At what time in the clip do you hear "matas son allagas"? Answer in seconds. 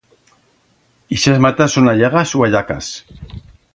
1.47-2.33